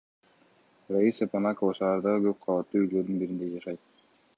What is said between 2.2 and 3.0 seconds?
көп кабаттуу